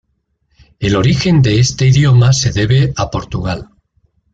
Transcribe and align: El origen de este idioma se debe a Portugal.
El 0.79 0.95
origen 0.95 1.43
de 1.43 1.59
este 1.59 1.85
idioma 1.89 2.33
se 2.33 2.51
debe 2.51 2.91
a 2.95 3.11
Portugal. 3.11 3.69